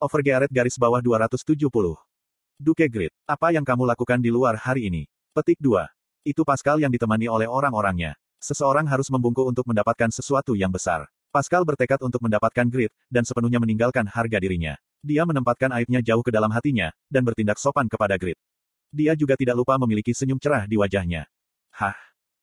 [0.00, 1.44] Overgearet garis bawah 270.
[2.56, 5.04] Duke Grid, apa yang kamu lakukan di luar hari ini?
[5.36, 5.76] Petik 2.
[6.24, 8.16] Itu Pascal yang ditemani oleh orang-orangnya.
[8.40, 11.04] Seseorang harus membungkuk untuk mendapatkan sesuatu yang besar.
[11.28, 14.80] Pascal bertekad untuk mendapatkan grid, dan sepenuhnya meninggalkan harga dirinya.
[15.04, 18.40] Dia menempatkan aibnya jauh ke dalam hatinya, dan bertindak sopan kepada grid.
[18.88, 21.28] Dia juga tidak lupa memiliki senyum cerah di wajahnya.
[21.76, 21.96] Hah?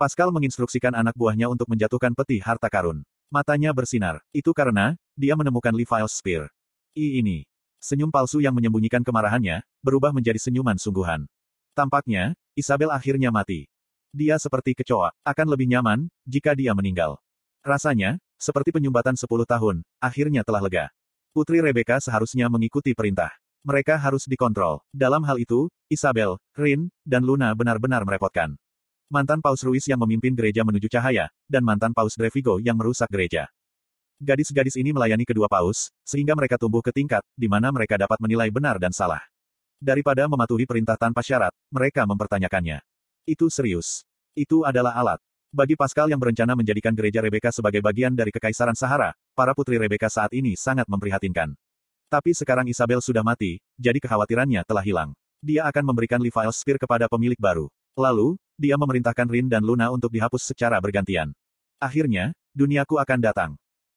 [0.00, 3.04] Pascal menginstruksikan anak buahnya untuk menjatuhkan peti harta karun.
[3.28, 4.24] Matanya bersinar.
[4.32, 6.48] Itu karena, dia menemukan Levi's Spear.
[6.92, 7.48] I ini.
[7.80, 11.24] Senyum palsu yang menyembunyikan kemarahannya, berubah menjadi senyuman sungguhan.
[11.72, 13.64] Tampaknya, Isabel akhirnya mati.
[14.12, 17.16] Dia seperti kecoa, akan lebih nyaman, jika dia meninggal.
[17.64, 20.92] Rasanya, seperti penyumbatan 10 tahun, akhirnya telah lega.
[21.32, 23.32] Putri Rebecca seharusnya mengikuti perintah.
[23.64, 24.84] Mereka harus dikontrol.
[24.92, 28.52] Dalam hal itu, Isabel, Rin, dan Luna benar-benar merepotkan.
[29.08, 33.48] Mantan Paus Ruiz yang memimpin gereja menuju cahaya, dan mantan Paus Drevigo yang merusak gereja.
[34.18, 38.50] Gadis-gadis ini melayani kedua paus, sehingga mereka tumbuh ke tingkat, di mana mereka dapat menilai
[38.50, 39.22] benar dan salah.
[39.82, 42.82] Daripada mematuhi perintah tanpa syarat, mereka mempertanyakannya.
[43.26, 44.06] Itu serius.
[44.34, 45.18] Itu adalah alat.
[45.52, 50.08] Bagi Pascal yang berencana menjadikan gereja Rebecca sebagai bagian dari Kekaisaran Sahara, para putri Rebecca
[50.08, 51.52] saat ini sangat memprihatinkan.
[52.08, 55.10] Tapi sekarang Isabel sudah mati, jadi kekhawatirannya telah hilang.
[55.42, 57.66] Dia akan memberikan Levi's Spear kepada pemilik baru.
[57.98, 61.34] Lalu, dia memerintahkan Rin dan Luna untuk dihapus secara bergantian.
[61.82, 63.50] Akhirnya, duniaku akan datang.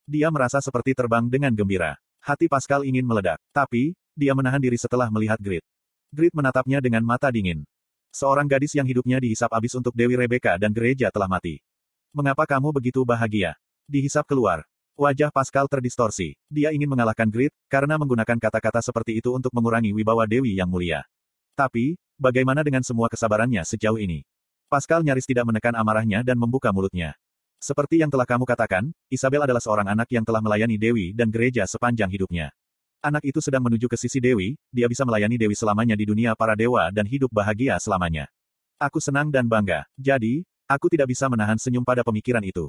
[0.05, 1.97] Dia merasa seperti terbang dengan gembira.
[2.21, 3.41] Hati Pascal ingin meledak.
[3.49, 5.65] Tapi, dia menahan diri setelah melihat Grit.
[6.13, 7.65] Grit menatapnya dengan mata dingin.
[8.13, 11.57] Seorang gadis yang hidupnya dihisap habis untuk Dewi Rebecca dan gereja telah mati.
[12.13, 13.57] Mengapa kamu begitu bahagia?
[13.89, 14.61] Dihisap keluar.
[14.95, 16.37] Wajah Pascal terdistorsi.
[16.47, 21.03] Dia ingin mengalahkan Grit, karena menggunakan kata-kata seperti itu untuk mengurangi wibawa Dewi yang mulia.
[21.57, 24.21] Tapi, bagaimana dengan semua kesabarannya sejauh ini?
[24.69, 27.17] Pascal nyaris tidak menekan amarahnya dan membuka mulutnya.
[27.59, 31.65] Seperti yang telah kamu katakan, Isabel adalah seorang anak yang telah melayani Dewi dan gereja
[31.65, 32.53] sepanjang hidupnya.
[33.05, 36.57] Anak itu sedang menuju ke sisi Dewi, dia bisa melayani Dewi selamanya di dunia para
[36.57, 38.25] dewa dan hidup bahagia selamanya.
[38.81, 39.85] Aku senang dan bangga.
[39.95, 42.67] Jadi, aku tidak bisa menahan senyum pada pemikiran itu.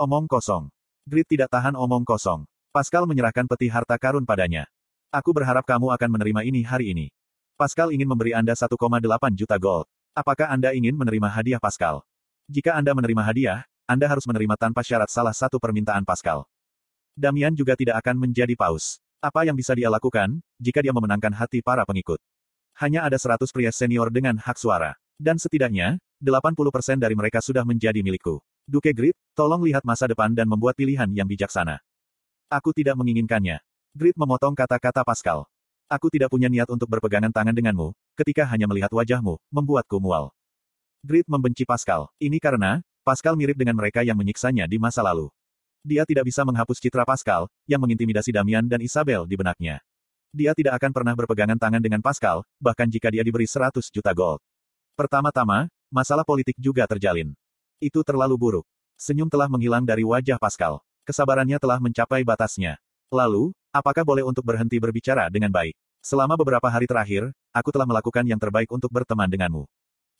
[0.00, 0.72] Omong kosong.
[1.04, 2.48] Grit tidak tahan omong kosong.
[2.74, 4.66] Pascal menyerahkan peti harta karun padanya.
[5.14, 7.06] Aku berharap kamu akan menerima ini hari ini.
[7.54, 8.74] Pascal ingin memberi Anda 1,8
[9.38, 9.86] juta gold.
[10.10, 12.02] Apakah Anda ingin menerima hadiah Pascal?
[12.50, 16.48] Jika Anda menerima hadiah, Anda harus menerima tanpa syarat salah satu permintaan Pascal.
[17.12, 18.96] Damian juga tidak akan menjadi paus.
[19.20, 22.16] Apa yang bisa dia lakukan, jika dia memenangkan hati para pengikut?
[22.80, 24.96] Hanya ada 100 pria senior dengan hak suara.
[25.20, 28.40] Dan setidaknya, 80% dari mereka sudah menjadi milikku.
[28.64, 31.84] Duke Grit, tolong lihat masa depan dan membuat pilihan yang bijaksana.
[32.48, 33.60] Aku tidak menginginkannya.
[33.92, 35.44] Grit memotong kata-kata Pascal.
[35.92, 40.32] Aku tidak punya niat untuk berpegangan tangan denganmu, ketika hanya melihat wajahmu, membuatku mual.
[41.04, 42.08] Grit membenci Pascal.
[42.16, 45.28] Ini karena, Pascal mirip dengan mereka yang menyiksanya di masa lalu.
[45.84, 49.84] Dia tidak bisa menghapus citra Pascal, yang mengintimidasi Damian dan Isabel di benaknya.
[50.32, 54.40] Dia tidak akan pernah berpegangan tangan dengan Pascal, bahkan jika dia diberi 100 juta gold.
[54.96, 57.36] Pertama-tama, masalah politik juga terjalin.
[57.76, 58.66] Itu terlalu buruk.
[58.96, 60.80] Senyum telah menghilang dari wajah Pascal.
[61.04, 62.80] Kesabarannya telah mencapai batasnya.
[63.12, 65.76] Lalu, apakah boleh untuk berhenti berbicara dengan baik?
[66.00, 69.68] Selama beberapa hari terakhir, aku telah melakukan yang terbaik untuk berteman denganmu.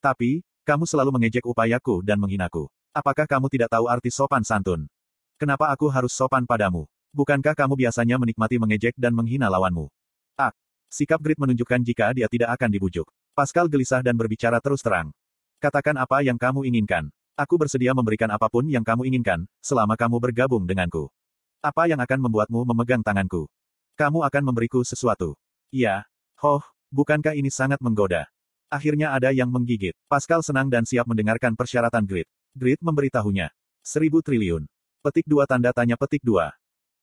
[0.04, 2.72] Tapi, kamu selalu mengejek upayaku dan menghinaku.
[2.97, 4.88] Apakah kamu tidak tahu arti sopan santun?
[5.36, 6.88] Kenapa aku harus sopan padamu?
[7.12, 9.92] Bukankah kamu biasanya menikmati mengejek dan menghina lawanmu?
[10.34, 10.50] Ah,
[10.88, 13.06] sikap Grit menunjukkan jika dia tidak akan dibujuk.
[13.36, 15.12] Pascal gelisah dan berbicara terus terang.
[15.60, 17.12] Katakan apa yang kamu inginkan.
[17.34, 21.10] Aku bersedia memberikan apa pun yang kamu inginkan, selama kamu bergabung denganku.
[21.58, 23.50] Apa yang akan membuatmu memegang tanganku?
[23.98, 25.34] Kamu akan memberiku sesuatu.
[25.75, 26.06] Iya.
[26.38, 26.62] Hoh,
[26.94, 28.31] bukankah ini sangat menggoda?
[28.72, 29.97] Akhirnya ada yang menggigit.
[30.06, 32.28] Pascal senang dan siap mendengarkan persyaratan Grit.
[32.52, 33.52] Grit memberitahunya.
[33.84, 34.69] Seribu triliun.
[35.04, 36.54] Petik dua tanda tanya petik dua.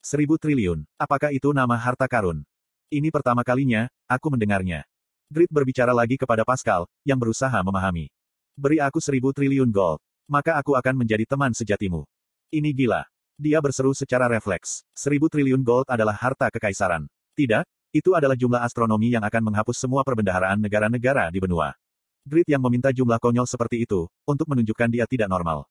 [0.01, 0.85] Seribu triliun.
[0.97, 2.41] Apakah itu nama harta karun?
[2.89, 4.83] Ini pertama kalinya, aku mendengarnya.
[5.31, 8.09] Grit berbicara lagi kepada Pascal, yang berusaha memahami.
[8.57, 10.01] Beri aku seribu triliun gold
[10.31, 12.07] maka aku akan menjadi teman sejatimu.
[12.55, 13.03] Ini gila.
[13.35, 14.87] Dia berseru secara refleks.
[14.95, 17.03] Seribu triliun gold adalah harta kekaisaran.
[17.35, 21.75] Tidak, itu adalah jumlah astronomi yang akan menghapus semua perbendaharaan negara-negara di benua.
[22.23, 25.67] Grit yang meminta jumlah konyol seperti itu, untuk menunjukkan dia tidak normal.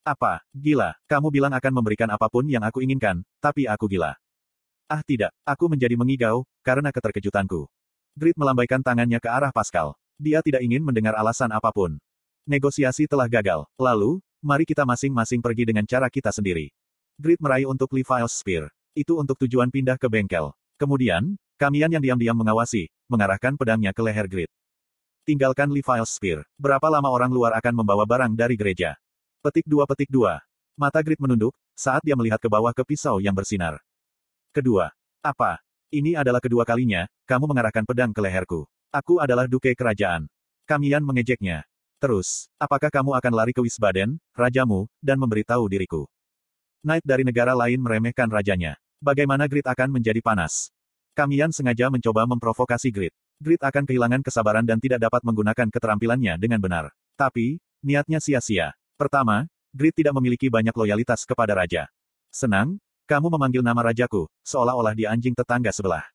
[0.00, 4.16] Apa, gila, kamu bilang akan memberikan apa pun yang aku inginkan, tapi aku gila.
[4.88, 7.68] Ah tidak, aku menjadi mengigau, karena keterkejutanku.
[8.16, 9.92] Grit melambaikan tangannya ke arah Pascal.
[10.16, 12.00] Dia tidak ingin mendengar alasan apa pun.
[12.48, 13.68] Negosiasi telah gagal.
[13.76, 16.72] Lalu, mari kita masing-masing pergi dengan cara kita sendiri.
[17.20, 18.72] Grid meraih untuk Levi's Spear.
[18.96, 20.50] Itu untuk tujuan pindah ke bengkel.
[20.80, 24.48] Kemudian, Kamian yang diam-diam mengawasi, mengarahkan pedangnya ke leher Grid.
[25.28, 26.40] Tinggalkan Levi's Spear.
[26.56, 28.96] Berapa lama orang luar akan membawa barang dari gereja?
[29.44, 30.40] Petik dua petik dua.
[30.72, 33.76] Mata Grid menunduk, saat dia melihat ke bawah ke pisau yang bersinar.
[34.56, 34.88] Kedua.
[35.20, 35.60] Apa?
[35.92, 38.64] Ini adalah kedua kalinya, kamu mengarahkan pedang ke leherku.
[38.88, 40.32] Aku adalah duke kerajaan.
[40.64, 41.68] Kamian mengejeknya.
[42.00, 46.08] Terus, apakah kamu akan lari ke Wisbaden, rajamu, dan memberitahu diriku?
[46.80, 48.80] Knight dari negara lain meremehkan rajanya.
[49.04, 50.72] Bagaimana Grit akan menjadi panas?
[51.12, 53.14] Kamian sengaja mencoba memprovokasi Grit.
[53.40, 56.84] Grit akan kehilangan kesabaran dan tidak dapat menggunakan keterampilannya dengan benar.
[57.18, 58.76] Tapi, niatnya sia-sia.
[58.94, 61.88] Pertama, Grit tidak memiliki banyak loyalitas kepada raja.
[62.30, 62.78] Senang,
[63.10, 66.06] kamu memanggil nama rajaku, seolah-olah dia anjing tetangga sebelah.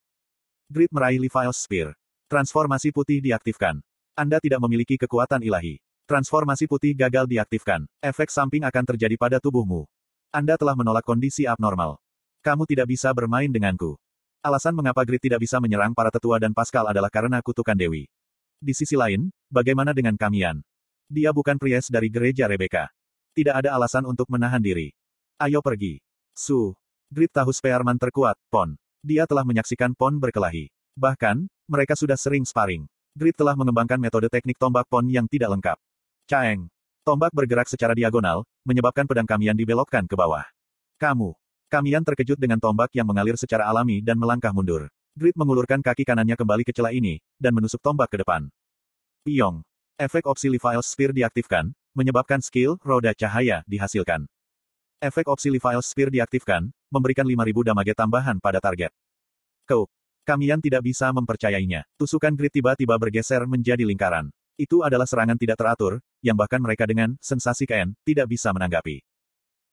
[0.72, 1.92] Grit meraih Levi's Spear.
[2.32, 3.84] Transformasi putih diaktifkan.
[4.16, 5.78] Anda tidak memiliki kekuatan ilahi.
[6.08, 7.84] Transformasi putih gagal diaktifkan.
[8.00, 9.90] Efek samping akan terjadi pada tubuhmu.
[10.30, 11.98] Anda telah menolak kondisi abnormal.
[12.46, 13.98] Kamu tidak bisa bermain denganku.
[14.46, 18.06] Alasan mengapa Grit tidak bisa menyerang para tetua dan Pascal adalah karena kutukan Dewi.
[18.62, 20.62] Di sisi lain, bagaimana dengan Kamian?
[21.10, 22.94] Dia bukan priest dari gereja Rebecca.
[23.34, 24.94] Tidak ada alasan untuk menahan diri.
[25.42, 25.98] Ayo pergi.
[26.38, 26.78] Su.
[27.10, 28.78] Grit tahu Spearman terkuat, Pon.
[29.02, 30.70] Dia telah menyaksikan Pon berkelahi.
[30.94, 32.86] Bahkan, mereka sudah sering sparring.
[33.18, 35.78] Grit telah mengembangkan metode teknik tombak pon yang tidak lengkap.
[36.30, 36.70] Caeng.
[37.02, 40.46] Tombak bergerak secara diagonal, menyebabkan pedang Kamian dibelokkan ke bawah.
[41.02, 41.34] Kamu.
[41.66, 44.86] Kamian terkejut dengan tombak yang mengalir secara alami dan melangkah mundur.
[45.18, 48.52] Grit mengulurkan kaki kanannya kembali ke celah ini, dan menusuk tombak ke depan.
[49.26, 49.66] Piong.
[49.98, 54.28] Efek opsi Levi's Spear diaktifkan, menyebabkan skill, roda cahaya, dihasilkan.
[55.00, 58.92] Efek opsi Levi's Spear diaktifkan, memberikan 5000 damage tambahan pada target.
[59.66, 59.90] Kau.
[60.26, 61.86] Kamian tidak bisa mempercayainya.
[61.98, 64.34] Tusukan grit tiba-tiba bergeser menjadi lingkaran.
[64.58, 69.06] Itu adalah serangan tidak teratur, yang bahkan mereka dengan sensasi Ken tidak bisa menanggapi.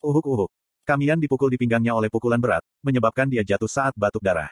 [0.05, 0.53] Uhuk-uhuk.
[0.83, 4.51] Kamian dipukul di pinggangnya oleh pukulan berat, menyebabkan dia jatuh saat batuk darah.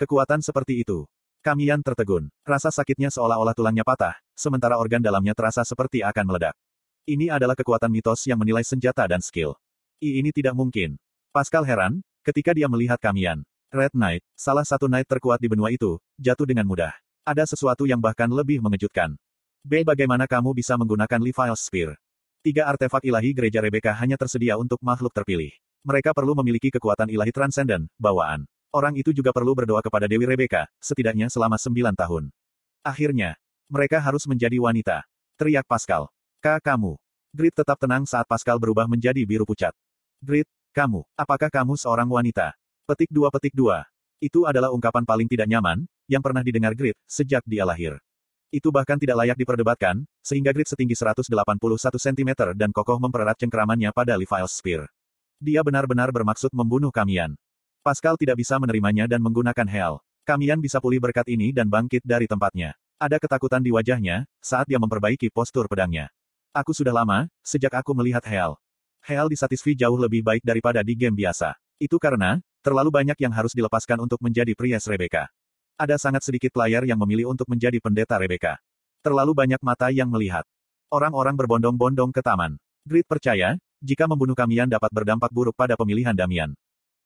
[0.00, 1.04] Kekuatan seperti itu.
[1.44, 2.32] Kamian tertegun.
[2.40, 6.56] Rasa sakitnya seolah-olah tulangnya patah, sementara organ dalamnya terasa seperti akan meledak.
[7.04, 9.52] Ini adalah kekuatan mitos yang menilai senjata dan skill.
[10.00, 10.96] I ini tidak mungkin.
[11.34, 13.44] Pascal heran, ketika dia melihat Kamian.
[13.72, 16.92] Red Knight, salah satu knight terkuat di benua itu, jatuh dengan mudah.
[17.24, 19.16] Ada sesuatu yang bahkan lebih mengejutkan.
[19.64, 19.80] B.
[19.84, 21.96] Bagaimana kamu bisa menggunakan Levi's Spear?
[22.42, 25.54] Tiga artefak ilahi gereja Rebecca hanya tersedia untuk makhluk terpilih.
[25.86, 28.50] Mereka perlu memiliki kekuatan ilahi transenden, bawaan.
[28.74, 32.34] Orang itu juga perlu berdoa kepada Dewi Rebecca, setidaknya selama sembilan tahun.
[32.82, 33.38] Akhirnya,
[33.70, 35.06] mereka harus menjadi wanita.
[35.38, 36.10] Teriak Pascal.
[36.42, 36.58] K.
[36.58, 36.98] Kamu.
[37.30, 39.70] Grit tetap tenang saat Pascal berubah menjadi biru pucat.
[40.18, 42.58] Grit, kamu, apakah kamu seorang wanita?
[42.90, 43.86] Petik 2 Petik 2.
[44.18, 48.02] Itu adalah ungkapan paling tidak nyaman, yang pernah didengar Grit, sejak dia lahir.
[48.52, 51.56] Itu bahkan tidak layak diperdebatkan, sehingga Grit setinggi 181
[51.96, 54.92] cm dan kokoh mempererat cengkeramannya pada Levi's Spear.
[55.40, 57.32] Dia benar-benar bermaksud membunuh Kamian.
[57.80, 60.04] Pascal tidak bisa menerimanya dan menggunakan Hell.
[60.28, 62.76] Kamian bisa pulih berkat ini dan bangkit dari tempatnya.
[63.00, 66.12] Ada ketakutan di wajahnya, saat dia memperbaiki postur pedangnya.
[66.52, 68.60] Aku sudah lama, sejak aku melihat Hell.
[69.00, 71.56] Hell di Satisfy jauh lebih baik daripada di game biasa.
[71.80, 75.32] Itu karena, terlalu banyak yang harus dilepaskan untuk menjadi priest Rebecca.
[75.80, 78.60] Ada sangat sedikit player yang memilih untuk menjadi pendeta Rebecca.
[79.02, 80.46] Terlalu banyak mata yang melihat.
[80.92, 82.60] Orang-orang berbondong-bondong ke taman.
[82.84, 86.54] Grit percaya, jika membunuh Kamian dapat berdampak buruk pada pemilihan Damian.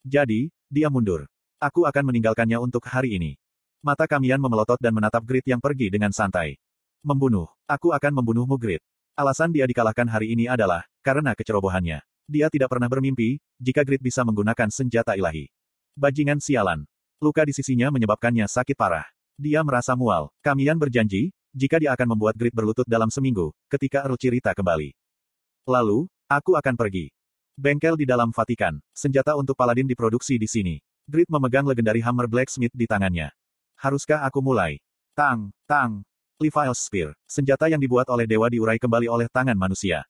[0.04, 1.24] Jadi, dia mundur.
[1.56, 3.32] Aku akan meninggalkannya untuk hari ini.
[3.80, 6.58] Mata Kamian memelotot dan menatap Grit yang pergi dengan santai.
[7.00, 7.48] Membunuh.
[7.64, 8.82] Aku akan membunuhmu Grit.
[9.16, 12.04] Alasan dia dikalahkan hari ini adalah, karena kecerobohannya.
[12.26, 15.48] Dia tidak pernah bermimpi, jika Grit bisa menggunakan senjata ilahi.
[15.96, 16.84] Bajingan sialan.
[17.16, 19.08] Luka di sisinya menyebabkannya sakit parah.
[19.40, 20.28] Dia merasa mual.
[20.44, 24.92] Kamian berjanji, jika dia akan membuat Grit berlutut dalam seminggu, ketika Earl Cirita kembali.
[25.64, 27.08] Lalu, aku akan pergi.
[27.56, 28.76] Bengkel di dalam Vatikan.
[28.92, 30.76] Senjata untuk Paladin diproduksi di sini.
[31.08, 33.32] Grit memegang legendari Hammer Blacksmith di tangannya.
[33.80, 34.76] Haruskah aku mulai?
[35.16, 36.04] Tang, tang.
[36.36, 37.16] Levi's Spear.
[37.24, 40.04] Senjata yang dibuat oleh dewa diurai kembali oleh tangan manusia.